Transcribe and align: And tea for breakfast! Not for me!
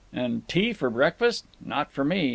And 0.11 0.47
tea 0.47 0.73
for 0.73 0.89
breakfast! 0.89 1.45
Not 1.63 1.91
for 1.91 2.03
me! 2.03 2.29